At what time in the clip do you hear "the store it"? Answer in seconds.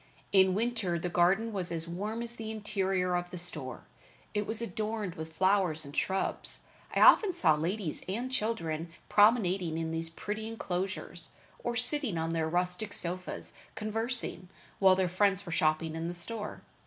3.29-4.47